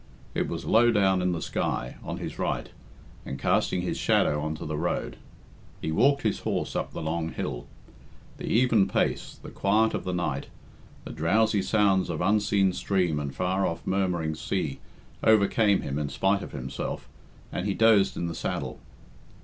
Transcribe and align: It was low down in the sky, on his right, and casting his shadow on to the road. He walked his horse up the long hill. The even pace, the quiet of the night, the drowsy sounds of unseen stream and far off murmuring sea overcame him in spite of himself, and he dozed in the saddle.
It 0.33 0.47
was 0.47 0.65
low 0.65 0.89
down 0.89 1.21
in 1.21 1.31
the 1.31 1.43
sky, 1.43 1.97
on 2.03 2.17
his 2.17 2.39
right, 2.39 2.69
and 3.23 3.37
casting 3.37 3.83
his 3.83 3.99
shadow 3.99 4.41
on 4.41 4.55
to 4.55 4.65
the 4.65 4.75
road. 4.75 5.15
He 5.79 5.91
walked 5.91 6.23
his 6.23 6.39
horse 6.39 6.75
up 6.75 6.91
the 6.91 7.03
long 7.03 7.29
hill. 7.33 7.67
The 8.37 8.47
even 8.47 8.87
pace, 8.87 9.39
the 9.43 9.51
quiet 9.51 9.93
of 9.93 10.03
the 10.03 10.11
night, 10.11 10.47
the 11.03 11.11
drowsy 11.13 11.61
sounds 11.61 12.09
of 12.09 12.19
unseen 12.19 12.73
stream 12.73 13.19
and 13.19 13.31
far 13.35 13.63
off 13.63 13.85
murmuring 13.85 14.33
sea 14.33 14.79
overcame 15.23 15.81
him 15.81 15.99
in 15.99 16.09
spite 16.09 16.41
of 16.41 16.51
himself, 16.51 17.07
and 17.51 17.67
he 17.67 17.75
dozed 17.75 18.17
in 18.17 18.25
the 18.25 18.33
saddle. 18.33 18.79